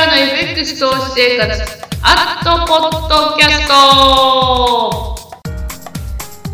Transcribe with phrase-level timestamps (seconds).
[0.00, 1.62] からの FX 投資生活
[2.02, 5.34] アットポッドキャスト。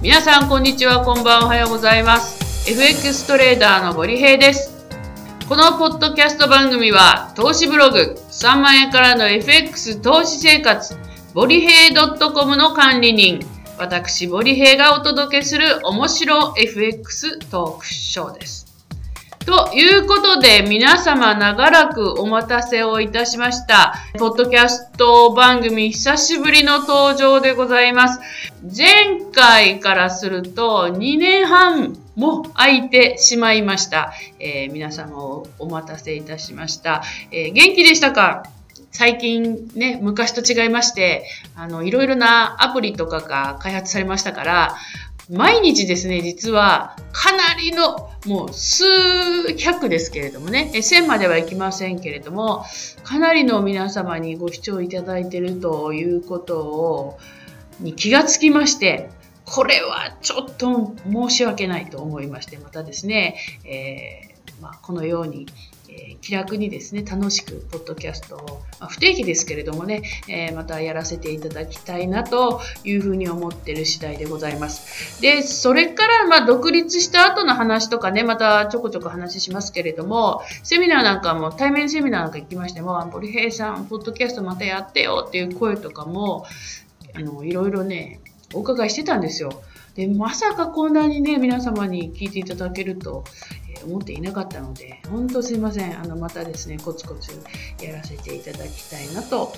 [0.03, 2.69] 皆さんこんにちはこんばんおはようございます。
[2.69, 4.89] FX トレーダーの森平です。
[5.49, 10.97] このポッドキャスト番組は投資ブログ3万円からの FX 投資生活
[11.33, 13.39] ボリヘイ .com の管理人。
[13.79, 18.66] 私、ボリヘイがお届けする面白 FX トークショーです。
[19.47, 23.95] ということで、皆様長らくお待たせをいたしました。
[24.19, 28.21] ポッドキャスト番組久しぶりの登場でございます。
[28.77, 34.13] 前回からすると2年半も空いてしまいました。
[34.41, 37.05] えー、皆様をお待たせいたしました。
[37.31, 38.43] えー、元気でしたか？
[38.91, 44.77] 最近ね、昔と違いまして、あの、いろいろなアプリとかが開発されましたから、
[45.31, 48.85] 毎日ですね、実はかなりのもう数
[49.57, 52.65] 百ですけれどもね、1000まではいきませんけれども、
[53.03, 57.19] かなりの皆様にご視聴いただいているということを、
[57.81, 59.11] に気がつきまして、
[59.45, 65.47] これはちょっと申し訳ないと思いまして、またですね、えー、まあ、このように
[65.99, 75.21] え気楽にですね、楽しく、ポッドキャストを、まあ、不定期ですけれどもね、えー、またやらせていただきたいなというふうに思ってる次第でございます。
[75.23, 86.45] で、それから、まあ、独立した後の話とかね、またちょこちょこ話しますけれども、セミナーなんかも、対面セミナーなんか行きましても、ポリヘイさん、ポッドキャストまたやってよっていう声とかも、
[87.15, 88.21] あの、いろいろね、
[88.53, 89.63] お伺いしてたんですよ。
[89.95, 93.25] で、まさかこんなにね、皆様に聞いていただけると、
[93.85, 95.99] 思っていなかったので、本当すいません。
[95.99, 97.31] あの、またですね、コツコツ
[97.83, 99.53] やらせていただきたいなと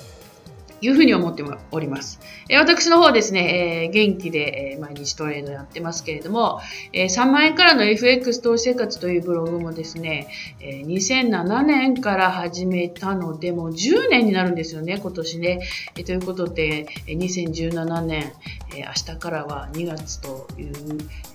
[0.80, 2.20] いうふうに思っております。
[2.48, 6.60] え私の方ですね、えー、元気で、え毎日トレードやってますけれども、
[6.92, 10.28] え3万円からの FX 投資生活というブログもですね、
[10.60, 15.60] え2007年から始めたので、もう10年になるんですよね、今年ね。
[15.96, 18.32] えということで、2017年、
[18.78, 20.72] え明日からは2月という、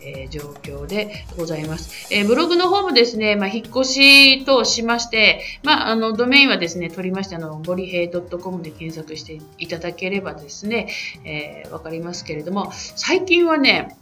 [0.02, 2.08] え状況でございます。
[2.14, 10.90] えブログの方もですね、まあ、引っ越しとしまして、まあ、あの、ドメインはですね、取りまして、あの、ボリヘイ .com で検索していただければですね、
[11.24, 13.98] えー、かりますけれども、最近はね、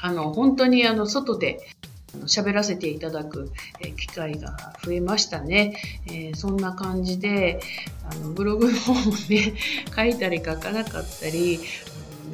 [0.00, 1.60] あの、本当にあの、外で、
[2.26, 3.50] 喋らせていただく
[3.96, 5.76] 機会が増えましたね。
[6.06, 7.60] えー、そんな感じで、
[8.04, 9.00] あのブログの方も
[9.30, 9.54] ね、
[9.96, 11.60] 書いたり書かなかったり、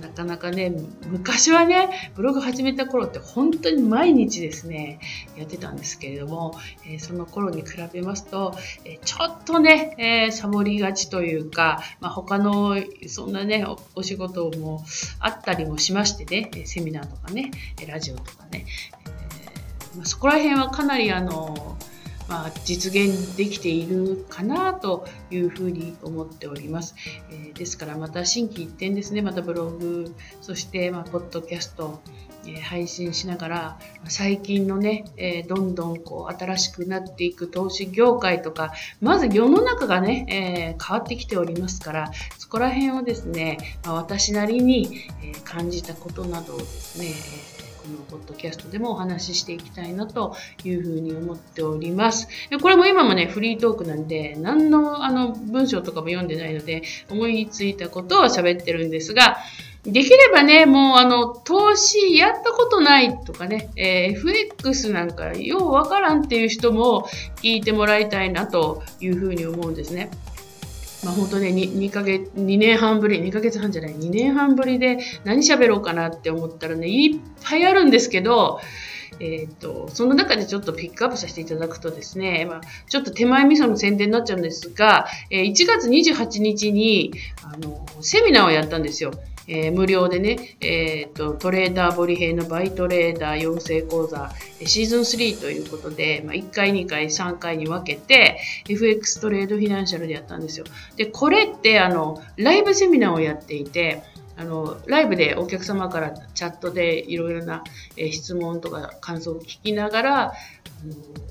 [0.01, 0.73] なかなかね、
[1.07, 5.01] 昔はね、ブログ始めた頃って本当に毎日ですね、
[5.37, 6.55] やってたんですけれども、
[6.87, 8.55] えー、その頃に比べますと、
[8.85, 12.77] えー、ちょっとね、えー、サボりがちというか、まあ、他の
[13.07, 14.85] そんなねお、お仕事も
[15.21, 17.51] あったりもしましてね、セミナーとかね、
[17.87, 18.67] ラジオとかね、
[19.95, 21.77] えまあ、そこら辺はかなりあの、
[22.29, 26.95] まあ、実現できているかなというふうに思っております。
[27.31, 32.01] えー、ですからまた新規一点ですね、またブログ、そしてまあポッドキャスト、
[32.47, 33.79] えー、配信しながら、
[34.09, 40.27] 最近のね、えー、どんどんこう新しくなっていく投資業界とか、まず世の中がね、
[40.79, 47.15] え変わってきておりますから、そこら辺をですね、まあ、私なりに、え感じたことなどをですね、
[47.93, 52.29] のポッドキャストでもお話ししていきたいなというふうに思っております。
[52.51, 59.39] でこれも今もね、フリートークなんで、何のあの文章とかも読んでないので、思いついたことを喋ってるんですが、
[59.85, 70.11] できればね、もうあの、投資やったことないとかね、えー、FX なんかようわからんっていう人も聞いてもらいたいなというふうに思うんですね。
[71.05, 78.61] まあ、本当ね2、2ヶ月、2年半ぶり、2ヶ月半じゃない、2年半ぶりで何喋ろうかなって思ったらね、いっぱいあるんですけど、
[79.21, 87.13] えーと、その中でちょっとピックアップさせていただくとですね、まあ、ちょっと手前味噌の宣伝になっちゃうんですが、え、1月28日に
[87.43, 89.13] あのセミナーをやったんですよ。
[89.49, 94.31] えー、無料でね、えーと、トレーダーボリヘイのバイトレーダー養成講座
[94.65, 100.67] シーズン3ということで、まあ、1回、2回、3回に分けて FX トレードフィナンシャルでやったんですよ。
[100.97, 104.03] で、これってあのライブセミナーをやっていて、
[104.39, 107.65] あのライブでお客様からチャットでいろいろな、
[107.97, 110.33] え質問とか感想を聞きながら、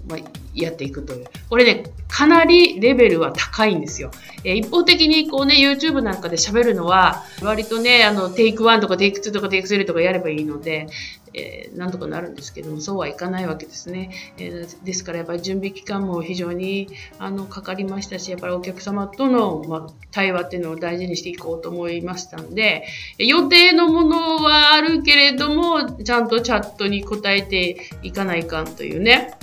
[0.07, 0.19] まあ、
[0.55, 1.25] やっていくという。
[1.49, 4.11] これね、かなりレベルは高いんですよ。
[4.44, 10.88] えー、一方的にこうね、YouTube なんかで喋るのは、割とね、あの、テイク1とかテイク2とかテイク3とかやればいいので、
[11.33, 14.09] えー、なんとかなるんですけども、そうはいかないわけですね。
[14.38, 16.89] えー、ですからやっぱり準備期間も非常に
[17.19, 22.85] あのかかりましたし、やっぱりお客様との、まあ、対話っていうのを大事にしていこうと思いましたんで、
[23.17, 29.36] 予定のものはあるけれども、ちゃんとチャットに答えていかないかんというね、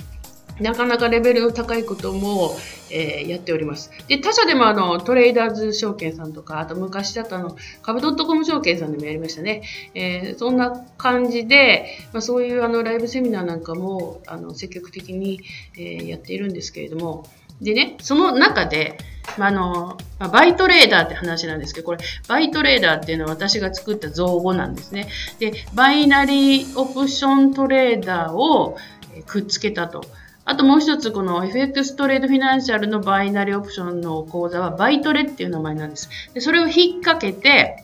[0.59, 2.55] なかなかレベルの高いことも、
[2.89, 3.91] えー、やっております。
[4.07, 9.63] で、他社でもあの、トレーダーズ証券さんとか、あと昔だとあの、株 .com 証券さんでもやりましたね。
[9.93, 15.41] えー、そんな感じで、まあ、そういうあの、ライブセミナーなんかも、あの、積極的に、
[15.77, 17.25] えー、やっているんですけれども、
[17.61, 18.97] でね、その中で、
[19.37, 25.07] まあ、の、まあ、バイトレーダーって話なんですけど、これ、バイトレーダーっていうのは私が作った造語なんですね。
[25.39, 28.77] で、バイナリーオプショントレーダーを
[29.25, 30.03] くっつけたと。
[30.45, 36.07] あともう一つ、この FX トレードフィナンシャルのバイナリーオプションの講座はバイトレっていう名前なんです。
[36.35, 37.83] でそれを引っ掛けて、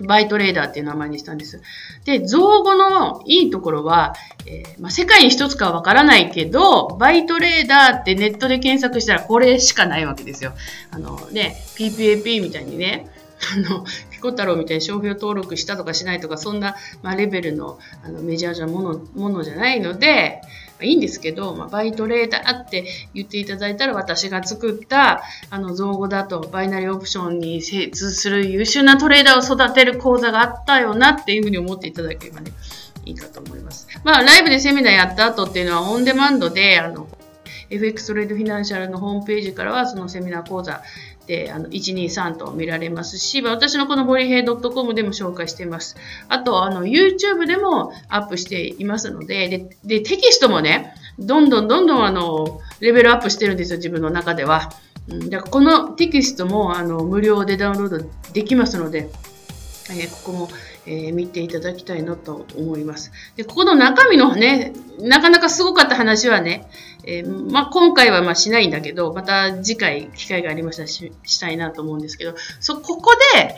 [0.00, 1.60] バイトレーダーっていう名前にしたんです。
[2.04, 4.14] で、造語のいいところは、
[4.46, 10.52] えー、まあ、世界に一つかはわからないけど、バイトレーダーってネットで検索したらこれしかないわけですよ。
[10.90, 13.10] あのね、PPAP みたいにね、
[13.54, 20.40] あの、ピコ太郎みたいに商標登録したとかしないとか、そんな、まあ、レベルのあのメジャーなものものじゃないので、
[20.82, 22.84] あ、いいんですけど、まあ、バイトレーダーって
[23.14, 32.52] 言っていただいたら私が作ったあの造語だとバイナリーオプションに精通する優秀なトレーダーを育てる講座があったよなっていうふうに思っていただければね、
[33.04, 33.88] いいかと思います。
[34.04, 37.08] まあ、ライブでセミナーやった後っていうのはオンデマンドで、あの、
[37.70, 40.82] FX トレードフィナンシャルのホームページからはそのセミナー講座
[41.26, 45.96] であの123と見られますし、私のこのボリヘイドットコムでも紹介しています。
[46.28, 54.70] あと、あの YouTube でもアップしていますのでで、で、テキストもね、どんどんどんどんあのレベルアップしてるんですよ、自分の中では。
[55.08, 59.10] うん、だからこのテキストもあの無料でダウンロードできますので、
[59.90, 60.48] えー、ここも、
[60.86, 63.12] えー、見ていただきたいなと思います。
[63.36, 66.68] で、ここの中身のね、なかなかすごかった話はね、
[67.04, 73.54] えー、まあ、今回はましないんだけど、また次回機会がありましたらししたいなと思うんですけど、そ、ここで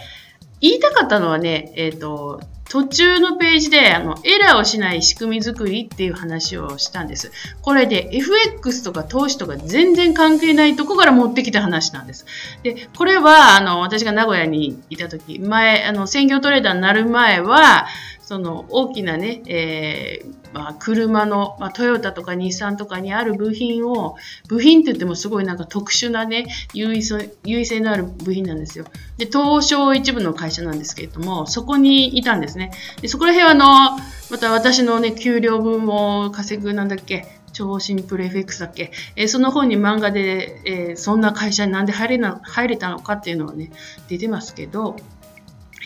[0.61, 2.41] 言いたかったのはね、えっ、ー、と、
[2.75, 7.31] 途中のページであのエラーをしない仕組み作りっていう話をしたんです。
[7.63, 12.27] これで FX とか投資とか全然関係ないとこから持ってきた話なんです。
[12.65, 17.87] で、これはあの私が名古屋にいた時、前、あの専業トレーダーになる前は、
[18.25, 24.17] その大きなね、えーまあ、車の、まあ、トヨタとか日産とかにある部品を、
[24.49, 27.03] 部品って言ってもすごいなんか特殊なね、優位
[27.45, 28.87] 優位性のある部品なんですよ。
[29.19, 32.71] で、東証一部の会社なんですけれども、そこにいたんですね。
[33.03, 33.99] でそこら辺はあの、
[34.31, 43.71] また私のね、給料分も稼ぐなんだっけ、超シンプル FX だっけ、えー、その本に漫画で、えー、そんな会社になんで入れな入れたのかっていうのはね、
[44.09, 44.97] 出てますけど、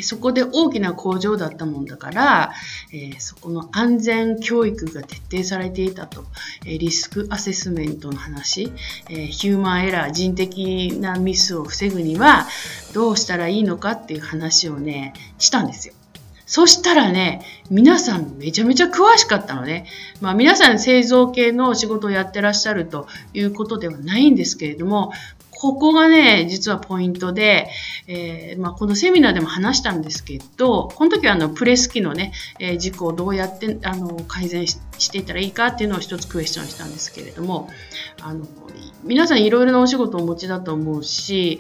[0.03, 2.53] そこで大きな工場だったもんだから、
[2.93, 6.25] えー、そこの安全教育が徹底されていたと、
[6.65, 8.73] えー、リスクアセスメントの話、
[9.09, 12.47] えー、ヒューマンエラー、人的なミスを防ぐには
[12.93, 15.95] どうしたらいいのかっていう話をね、したんですよ。
[16.49, 19.85] そしたらね、皆さんめちゃめちゃ詳しかったのね。
[20.23, 25.13] まあ皆さん製造系の仕事をやってらっしゃるということではないんですけれども、
[25.61, 27.69] ここがね、実はポイントで、
[28.07, 34.79] えー、まあ、このセミナーでも話したんですけど、この時はあのプレス機のね、えー、事故をどうやってあの改善し
[35.11, 37.69] ていったらいいかっていうのを一つクエスチョンしたんですけれども、
[38.23, 38.47] あの
[39.03, 41.59] 皆さんいろいろなお仕事をお持ちだと思うし、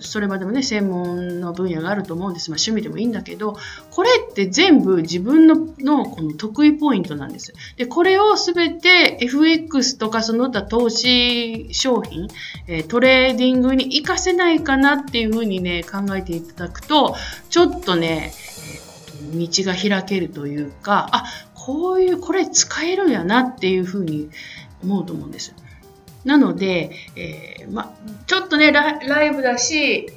[0.00, 2.50] それまでもね、専門の分野があると思うんです。
[2.50, 3.58] まあ、趣味でもいいんだけど、
[3.90, 7.52] これって全部自分ののこの得意ポイントなんです。
[7.76, 12.28] で、これをすべて FX とかその他投資商品、
[12.68, 17.16] えトレーディングに活かせないかなっていうふうにね、考えていただくと、
[17.50, 18.32] ちょっとね、
[19.34, 21.24] 道が開けるというか、あ、
[21.54, 24.30] こういう、これ使えるんやなっていうふうに
[24.82, 25.54] 思うと思うんです。
[26.24, 27.94] なので、えー、ま、
[28.26, 30.08] ちょっとねラ、イブだし、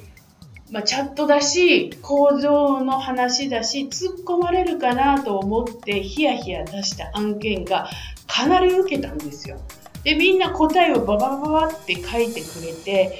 [0.70, 7.88] まチャットだし、構造の話だし、突っ込まれるかなと思ってヒヤヒヤ出した案件が
[8.26, 9.58] かなり受けたんですよ。
[10.04, 13.18] で、みんな答えをババババって書いてくれて、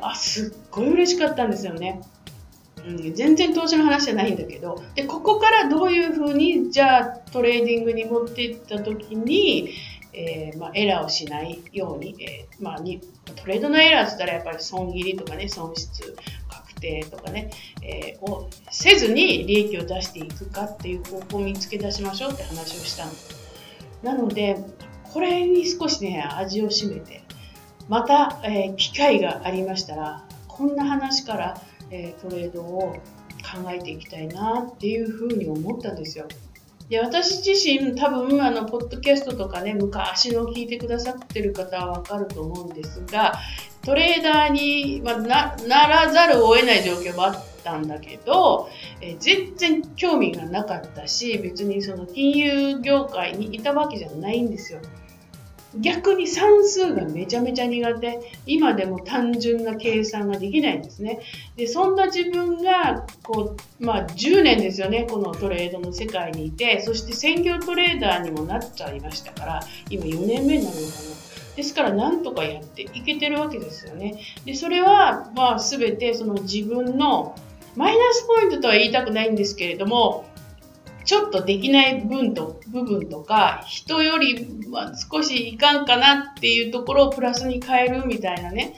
[0.00, 2.00] あ、すっごい嬉しかったんですよね。
[2.86, 9.74] うん、全然投資の話じゃないんだけどでここからどういうふうにじゃあトレーディングに持っていった時に
[10.12, 13.00] えー、まあ、エラーをしないように、えー、まあ、に
[13.36, 16.16] トレードのエラーって言ったらやっぱり損切りとかね、損失
[16.48, 17.50] 確定とかね、
[17.82, 23.40] えー、をせずに利益を出していくかっていう方法を見つけ出しましょうって話をしたんです。
[24.02, 24.56] なので、
[25.12, 27.22] これに少しね、味を占めて、
[27.88, 32.96] また、え機会がありましたら、こんな話から、えトレードを
[33.40, 36.26] 考えていきたいなっていうふうに思ったんですよ。
[36.90, 43.34] で私自身多分あのポッドキャストとかね昔の聞いてくださってる方はわかると思うんですが
[43.82, 48.68] トレーダーに、まあ、なならざるを得ない状況もあったんだけど、
[49.00, 54.80] え全然興味がなかったし別にその金融業界にいたわけじゃないんですよ。
[55.78, 58.32] 逆に算数がめちゃめちゃ苦手。
[58.44, 61.20] 今でも単純な計算ができないんですね。
[61.56, 71.10] で、そんな自分が、こう、まあ10年ですよね、このトレードの世界にいて、そして専業トレーダーにもなっちゃいましたから、今4年目になるのかな。
[71.56, 74.20] ですから、なんとかやっていけてるわけですよね。
[74.44, 77.36] で、それは、まあ、すべてその自分の
[77.76, 80.26] マイナスポイントとは言いたくないんですけれども、
[81.04, 88.76] ちょっとできない分と部分とか、人よりは少しいかんかなっていうところをプラスに変えるみたいなね、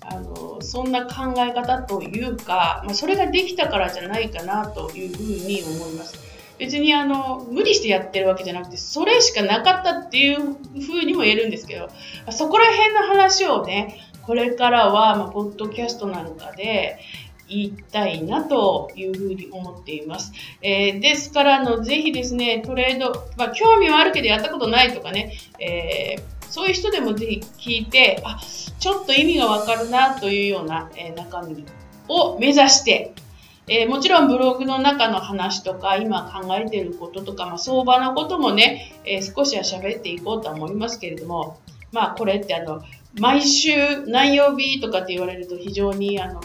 [0.00, 6.14] あのそんな考え方というか、まあ、それができたからじゃないかなというふうに思います。
[6.58, 11.88] 別にあの無理してやってるわけじゃなくて、それしかなかったっていうふうにも言えるんですけど、
[12.30, 16.98] そこら辺の話をね、これからは、まあ、ポッドキャストなんかで、
[17.48, 20.32] 言いたいなというふうに思っています。
[20.62, 28.40] えー、ですからあの、ぜひですね、トレード、まあ、興味はあるけどやったことないとかね、えー、そういう人でもぜひ聞いて、あ、
[28.78, 31.64] ちょっと意味がわかるなというような、えー、中身
[32.08, 33.12] を目指して、
[33.66, 41.58] えー、もちろんブログの中の話とか、今考えていることとか、まあ、相場のこともね、えー、少しは喋っていこうとは思いますけれども、
[41.92, 42.82] まあ、これってあの、
[43.18, 46.40] 毎週何曜日とかって言われると非常にあの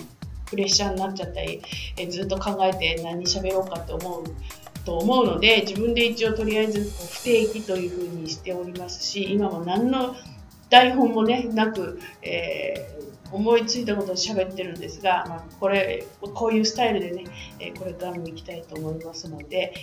[0.50, 1.62] プレッシャーになっちゃったり、
[1.98, 4.24] えずっと考えて何喋ろうかって思う
[4.86, 10.16] と思うので自分で一応とりあえず不定期というふうにしておりますし今も何の
[10.70, 17.26] 台本もねなく、えー、思いついたことを喋ってるんですが、まあ、これこういうスタイルでね、
[17.60, 19.74] えこれからも行きたいと思いますので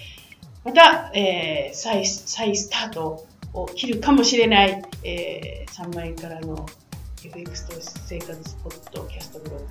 [0.64, 6.66] また、えー、再再スタートを切るかもしれない、えー、3万円からの
[7.24, 9.64] FX と生活スポッドキャストブログ。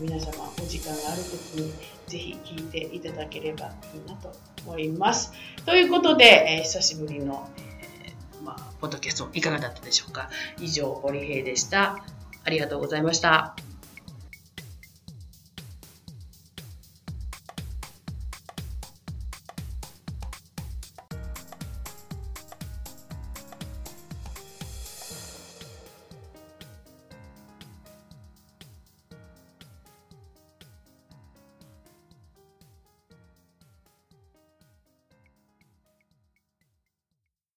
[0.00, 1.72] 皆様お時間がある時に
[2.06, 4.32] ぜひ聞いていただければいいなと
[4.64, 5.32] 思います。
[5.66, 12.04] ということで、えー、久しぶりの、えー、まあ、ポッドキャストいかがだったでしょうか以上、堀平でした。
[12.44, 13.56] ありがとうございました。